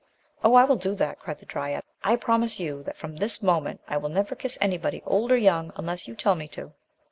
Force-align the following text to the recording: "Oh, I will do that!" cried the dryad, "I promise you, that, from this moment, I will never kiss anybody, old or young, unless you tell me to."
"Oh, 0.43 0.55
I 0.55 0.63
will 0.63 0.77
do 0.77 0.95
that!" 0.95 1.19
cried 1.19 1.37
the 1.37 1.45
dryad, 1.45 1.83
"I 2.03 2.15
promise 2.15 2.59
you, 2.59 2.81
that, 2.81 2.97
from 2.97 3.15
this 3.17 3.43
moment, 3.43 3.81
I 3.87 3.97
will 3.97 4.09
never 4.09 4.33
kiss 4.33 4.57
anybody, 4.59 5.03
old 5.05 5.31
or 5.31 5.37
young, 5.37 5.71
unless 5.75 6.07
you 6.07 6.15
tell 6.15 6.33
me 6.33 6.47
to." 6.47 6.73